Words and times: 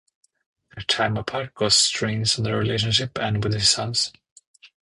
Their 0.75 0.83
time 0.85 1.15
apart 1.15 1.53
caused 1.53 1.77
strains 1.77 2.39
on 2.39 2.43
their 2.43 2.57
relationship, 2.57 3.19
and 3.19 3.43
with 3.43 3.53
his 3.53 3.69
sons. 3.69 4.11